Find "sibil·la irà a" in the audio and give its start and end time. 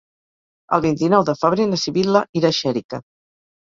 1.85-2.63